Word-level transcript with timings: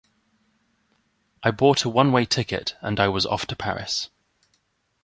I 1.43 1.51
bought 1.51 1.83
a 1.83 1.89
one-way 1.89 2.25
ticket 2.25 2.75
and 2.81 2.99
I 2.99 3.07
was 3.07 3.27
off 3.27 3.45
to 3.45 3.55
Paris. 3.55 4.09